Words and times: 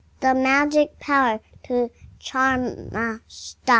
The 0.21 0.33
magic 0.33 0.99
power 0.99 1.41
to 1.65 1.91
charm 2.17 2.89
us 2.95 3.55
thus? 3.67 3.67